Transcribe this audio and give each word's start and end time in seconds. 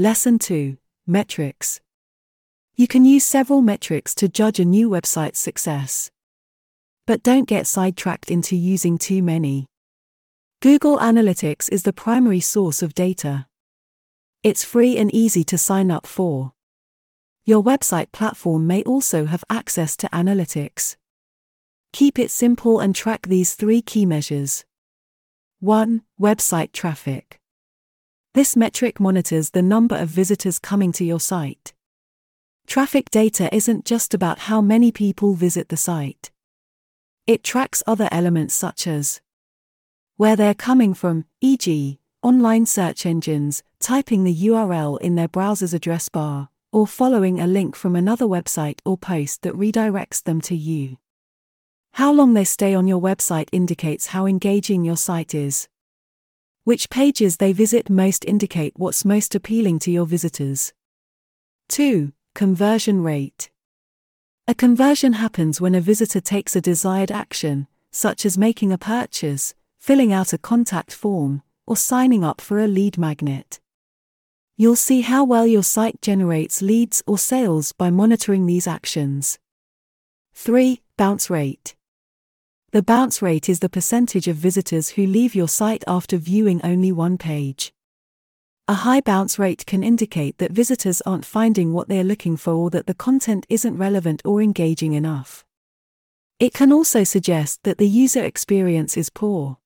Lesson 0.00 0.38
2 0.38 0.78
Metrics. 1.06 1.78
You 2.74 2.88
can 2.88 3.04
use 3.04 3.22
several 3.22 3.60
metrics 3.60 4.14
to 4.14 4.30
judge 4.30 4.58
a 4.58 4.64
new 4.64 4.88
website's 4.88 5.38
success. 5.38 6.10
But 7.06 7.22
don't 7.22 7.46
get 7.46 7.66
sidetracked 7.66 8.30
into 8.30 8.56
using 8.56 8.96
too 8.96 9.22
many. 9.22 9.66
Google 10.62 10.96
Analytics 10.96 11.68
is 11.70 11.82
the 11.82 11.92
primary 11.92 12.40
source 12.40 12.80
of 12.80 12.94
data. 12.94 13.46
It's 14.42 14.64
free 14.64 14.96
and 14.96 15.14
easy 15.14 15.44
to 15.44 15.58
sign 15.58 15.90
up 15.90 16.06
for. 16.06 16.52
Your 17.44 17.62
website 17.62 18.10
platform 18.10 18.66
may 18.66 18.82
also 18.84 19.26
have 19.26 19.44
access 19.50 19.98
to 19.98 20.08
analytics. 20.14 20.96
Keep 21.92 22.18
it 22.18 22.30
simple 22.30 22.80
and 22.80 22.96
track 22.96 23.26
these 23.26 23.54
three 23.54 23.82
key 23.82 24.06
measures. 24.06 24.64
1. 25.58 26.00
Website 26.18 26.72
traffic. 26.72 27.39
This 28.32 28.54
metric 28.54 29.00
monitors 29.00 29.50
the 29.50 29.60
number 29.60 29.96
of 29.96 30.08
visitors 30.08 30.60
coming 30.60 30.92
to 30.92 31.04
your 31.04 31.18
site. 31.18 31.72
Traffic 32.64 33.10
data 33.10 33.52
isn't 33.52 33.84
just 33.84 34.14
about 34.14 34.38
how 34.40 34.60
many 34.60 34.92
people 34.92 35.34
visit 35.34 35.68
the 35.68 35.76
site. 35.76 36.30
It 37.26 37.42
tracks 37.42 37.82
other 37.88 38.08
elements 38.12 38.54
such 38.54 38.86
as 38.86 39.20
where 40.16 40.36
they're 40.36 40.54
coming 40.54 40.94
from, 40.94 41.24
e.g., 41.40 41.98
online 42.22 42.66
search 42.66 43.04
engines, 43.04 43.64
typing 43.80 44.22
the 44.22 44.46
URL 44.46 45.00
in 45.00 45.16
their 45.16 45.26
browser's 45.26 45.74
address 45.74 46.08
bar, 46.08 46.50
or 46.70 46.86
following 46.86 47.40
a 47.40 47.48
link 47.48 47.74
from 47.74 47.96
another 47.96 48.26
website 48.26 48.78
or 48.84 48.96
post 48.96 49.42
that 49.42 49.54
redirects 49.54 50.22
them 50.22 50.40
to 50.42 50.54
you. 50.54 50.98
How 51.94 52.12
long 52.12 52.34
they 52.34 52.44
stay 52.44 52.74
on 52.74 52.86
your 52.86 53.00
website 53.00 53.48
indicates 53.50 54.08
how 54.08 54.26
engaging 54.26 54.84
your 54.84 54.96
site 54.96 55.34
is. 55.34 55.66
Which 56.64 56.90
pages 56.90 57.38
they 57.38 57.54
visit 57.54 57.88
most 57.88 58.22
indicate 58.26 58.74
what's 58.76 59.04
most 59.04 59.34
appealing 59.34 59.78
to 59.80 59.90
your 59.90 60.04
visitors. 60.04 60.74
2. 61.70 62.12
Conversion 62.34 63.02
rate. 63.02 63.50
A 64.46 64.54
conversion 64.54 65.14
happens 65.14 65.58
when 65.58 65.74
a 65.74 65.80
visitor 65.80 66.20
takes 66.20 66.54
a 66.54 66.60
desired 66.60 67.10
action, 67.10 67.66
such 67.90 68.26
as 68.26 68.36
making 68.36 68.72
a 68.72 68.78
purchase, 68.78 69.54
filling 69.78 70.12
out 70.12 70.34
a 70.34 70.38
contact 70.38 70.92
form, 70.92 71.42
or 71.66 71.78
signing 71.78 72.22
up 72.22 72.42
for 72.42 72.60
a 72.60 72.68
lead 72.68 72.98
magnet. 72.98 73.58
You'll 74.58 74.76
see 74.76 75.00
how 75.00 75.24
well 75.24 75.46
your 75.46 75.62
site 75.62 76.02
generates 76.02 76.60
leads 76.60 77.02
or 77.06 77.16
sales 77.16 77.72
by 77.72 77.88
monitoring 77.88 78.44
these 78.44 78.66
actions. 78.66 79.38
3. 80.34 80.82
Bounce 80.98 81.30
rate. 81.30 81.74
The 82.72 82.84
bounce 82.84 83.20
rate 83.20 83.48
is 83.48 83.58
the 83.58 83.68
percentage 83.68 84.28
of 84.28 84.36
visitors 84.36 84.90
who 84.90 85.04
leave 85.04 85.34
your 85.34 85.48
site 85.48 85.82
after 85.88 86.16
viewing 86.16 86.60
only 86.62 86.92
one 86.92 87.18
page. 87.18 87.72
A 88.68 88.74
high 88.74 89.00
bounce 89.00 89.40
rate 89.40 89.66
can 89.66 89.82
indicate 89.82 90.38
that 90.38 90.52
visitors 90.52 91.00
aren't 91.00 91.24
finding 91.24 91.72
what 91.72 91.88
they're 91.88 92.04
looking 92.04 92.36
for 92.36 92.52
or 92.52 92.70
that 92.70 92.86
the 92.86 92.94
content 92.94 93.44
isn't 93.48 93.76
relevant 93.76 94.22
or 94.24 94.40
engaging 94.40 94.92
enough. 94.92 95.44
It 96.38 96.54
can 96.54 96.72
also 96.72 97.02
suggest 97.02 97.64
that 97.64 97.78
the 97.78 97.88
user 97.88 98.22
experience 98.22 98.96
is 98.96 99.10
poor. 99.10 99.56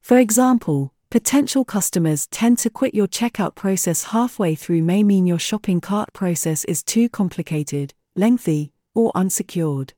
For 0.00 0.18
example, 0.18 0.92
potential 1.10 1.64
customers 1.64 2.26
tend 2.26 2.58
to 2.58 2.68
quit 2.68 2.96
your 2.96 3.06
checkout 3.06 3.54
process 3.54 4.10
halfway 4.10 4.56
through 4.56 4.82
may 4.82 5.04
mean 5.04 5.28
your 5.28 5.38
shopping 5.38 5.80
cart 5.80 6.12
process 6.12 6.64
is 6.64 6.82
too 6.82 7.08
complicated, 7.08 7.94
lengthy, 8.16 8.72
or 8.92 9.12
unsecured. 9.14 9.94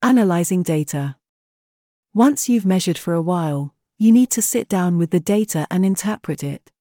Analyzing 0.00 0.62
data. 0.62 1.17
Once 2.18 2.48
you've 2.48 2.66
measured 2.66 2.98
for 2.98 3.14
a 3.14 3.22
while, 3.22 3.72
you 3.96 4.10
need 4.10 4.28
to 4.28 4.42
sit 4.42 4.68
down 4.68 4.98
with 4.98 5.12
the 5.12 5.20
data 5.20 5.68
and 5.70 5.86
interpret 5.86 6.42
it. 6.42 6.72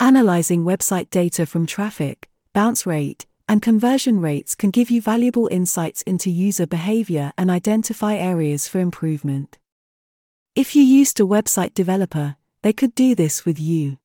Analyzing 0.00 0.64
website 0.64 1.08
data 1.08 1.46
from 1.46 1.64
traffic, 1.66 2.28
bounce 2.52 2.84
rate, 2.84 3.26
and 3.48 3.62
conversion 3.62 4.20
rates 4.20 4.56
can 4.56 4.72
give 4.72 4.90
you 4.90 5.00
valuable 5.00 5.46
insights 5.52 6.02
into 6.02 6.28
user 6.28 6.66
behavior 6.66 7.32
and 7.38 7.48
identify 7.48 8.16
areas 8.16 8.66
for 8.66 8.80
improvement. 8.80 9.56
If 10.56 10.74
you 10.74 10.82
used 10.82 11.20
a 11.20 11.22
website 11.22 11.72
developer, 11.72 12.34
they 12.62 12.72
could 12.72 12.96
do 12.96 13.14
this 13.14 13.44
with 13.44 13.60
you. 13.60 13.98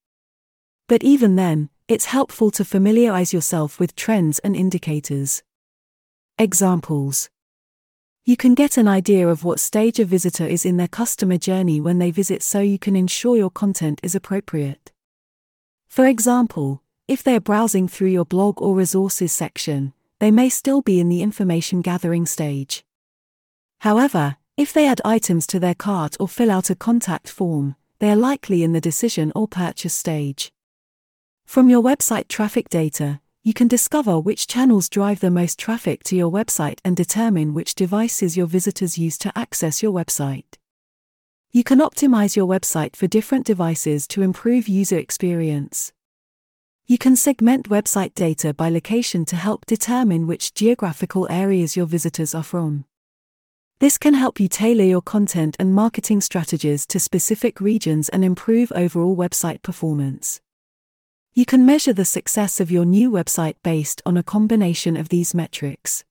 But 0.88 1.02
even 1.02 1.38
then, 1.38 1.72
it's 1.88 2.14
helpful 2.14 2.52
to 2.52 2.64
familiarize 2.64 3.34
yourself 3.34 3.80
with 3.80 3.96
trends 3.96 4.38
and 4.38 4.56
indicators. 4.56 5.42
Examples 6.38 7.32
you 8.28 8.36
can 8.36 8.56
get 8.56 8.76
an 8.76 8.88
idea 8.88 9.28
of 9.28 9.44
what 9.44 9.60
stage 9.60 10.00
a 10.00 10.06
visitor 10.06 10.48
is 10.48 10.66
in 10.66 10.78
their 10.78 10.88
customer 10.88 11.38
journey 11.38 11.80
when 11.80 12.00
they 12.00 12.10
visit 12.10 12.42
so 12.42 12.60
you 12.60 12.80
can 12.80 12.96
ensure 12.96 13.38
your 13.38 13.52
content 13.52 14.00
is 14.02 14.16
appropriate. 14.16 14.92
For 15.88 16.08
example, 16.08 16.82
if 17.08 17.22
they're 17.22 17.40
browsing 17.40 17.88
through 17.88 18.08
your 18.08 18.26
blog 18.26 18.60
or 18.60 18.74
resources 18.74 19.32
section, 19.32 19.94
they 20.20 20.32
may 20.32 20.50
still 20.50 20.82
be 20.82 21.00
in 21.00 21.08
the 21.08 21.22
information 21.22 21.82
gathering 21.82 22.26
stage. 22.26 22.84
However, 23.82 24.38
if 24.58 24.74
they 24.74 24.88
add 24.88 25.02
items 25.06 25.46
to 25.48 25.60
their 25.60 25.76
cart 25.76 26.18
or 26.20 26.28
fill 26.28 26.50
out 26.50 26.72
a 26.72 26.76
contact 26.76 27.30
form, 27.30 27.76
they 28.00 28.10
are 28.10 28.16
likely 28.16 28.64
in 28.64 28.74
the 28.74 28.82
decision 28.82 29.32
or 29.36 29.48
purchase 29.48 29.94
stage. 29.94 30.52
From 31.46 31.70
your 31.70 31.84
website 31.84 32.28
traffic 32.28 32.70
data, 32.70 33.20
you 33.46 33.54
can 33.54 33.68
discover 33.68 34.20
which 34.20 34.48
channels 34.48 34.90
drive 34.90 35.20
the 35.20 35.30
most 35.30 35.60
traffic 35.60 36.04
to 36.04 36.16
your 36.16 36.32
website 36.32 36.80
and 36.84 36.98
determine 36.98 37.54
which 37.54 37.76
devices 37.76 38.36
your 38.36 38.48
visitors 38.48 38.98
use 38.98 39.20
to 39.20 39.32
access 39.38 39.84
your 39.84 39.92
website. 39.94 40.58
You 41.52 41.64
can 41.64 41.78
optimize 41.78 42.36
your 42.36 42.48
website 42.48 42.96
for 42.96 43.06
different 43.06 43.46
devices 43.46 44.08
to 44.08 44.24
improve 44.24 44.68
user 44.68 44.98
experience. 44.98 45.94
You 46.88 46.98
can 46.98 47.16
segment 47.16 47.70
website 47.70 48.16
data 48.16 48.52
by 48.52 48.70
location 48.70 49.26
to 49.26 49.36
help 49.36 49.68
determine 49.68 50.26
which 50.26 50.56
geographical 50.56 51.28
areas 51.30 51.78
your 51.78 51.86
visitors 51.86 52.34
are 52.34 52.42
from. 52.42 52.86
This 53.78 54.00
can 54.00 54.16
help 54.16 54.40
you 54.40 54.48
tailor 54.48 54.86
your 54.86 55.04
content 55.04 55.56
and 55.60 55.72
marketing 55.72 56.22
strategies 56.22 56.84
to 56.88 57.00
specific 57.00 57.62
regions 57.62 58.10
and 58.10 58.26
improve 58.26 58.72
overall 58.72 59.16
website 59.16 59.62
performance. 59.62 60.42
You 61.38 61.46
can 61.46 61.66
measure 61.66 61.92
the 61.92 62.06
success 62.06 62.62
of 62.62 62.72
your 62.72 62.86
new 62.86 63.12
website 63.12 63.56
based 63.62 64.02
on 64.06 64.16
a 64.16 64.24
combination 64.24 64.96
of 64.96 65.10
these 65.10 65.34
metrics. 65.34 66.06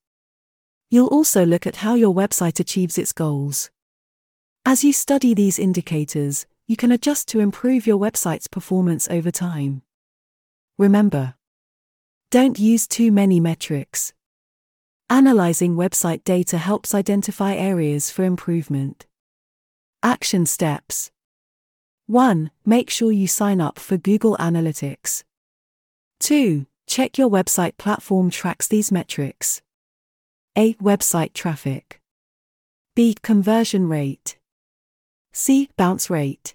You'll 0.91 1.07
also 1.07 1.43
look 1.43 1.65
at 1.65 1.77
how 1.77 1.95
your 1.95 2.13
website 2.13 2.59
achieves 2.59 2.99
its 2.99 3.11
goals. 3.11 3.71
As 4.67 4.83
you 4.83 4.93
study 4.93 5.33
these 5.33 5.57
indicators, 5.57 6.45
you 6.67 6.75
can 6.75 6.91
adjust 6.91 7.27
to 7.29 7.39
improve 7.39 7.87
your 7.87 7.97
website's 7.97 8.47
performance 8.47 9.07
over 9.09 9.31
time. 9.31 9.81
Remember, 10.77 11.33
don't 12.29 12.59
use 12.59 12.87
too 12.87 13.11
many 13.11 13.39
metrics. 13.39 14.13
Analyzing 15.09 15.75
website 15.75 16.23
data 16.23 16.59
helps 16.59 16.93
identify 16.93 17.55
areas 17.55 18.11
for 18.11 18.23
improvement. 18.25 19.07
Action 20.03 20.45
steps 20.45 21.09
1. 22.07 22.51
Make 22.63 22.91
sure 22.91 23.11
you 23.11 23.27
sign 23.27 23.59
up 23.59 23.79
for 23.79 23.97
Google 23.97 24.37
Analytics. 24.39 25.23
2. 26.19 26.67
Check 26.85 27.17
your 27.17 27.31
website 27.31 27.77
platform 27.77 28.29
tracks 28.29 28.67
these 28.67 28.91
metrics. 28.91 29.63
A. 30.55 30.75
Website 30.75 31.33
traffic. 31.33 31.99
B. 32.95 33.15
Conversion 33.23 33.89
rate. 33.89 34.37
C. 35.33 35.69
Bounce 35.77 36.11
rate. 36.11 36.53